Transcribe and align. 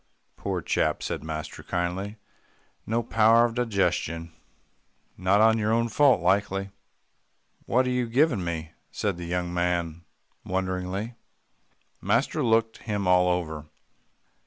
"Poor 0.35 0.63
chap," 0.63 1.03
said 1.03 1.23
master 1.23 1.61
kindly, 1.61 2.17
"no 2.87 3.03
power 3.03 3.45
of 3.45 3.53
digestion. 3.53 4.33
Not 5.15 5.55
your 5.57 5.71
own 5.71 5.89
fault, 5.89 6.21
likely." 6.23 6.71
"What 7.67 7.85
are 7.85 7.91
you 7.91 8.07
givin' 8.09 8.43
me," 8.43 8.71
said 8.89 9.17
the 9.17 9.25
young 9.25 9.53
man 9.53 10.03
wonderingly. 10.43 11.13
Master 12.01 12.43
looked 12.43 12.77
him 12.79 13.07
all 13.07 13.27
over. 13.27 13.67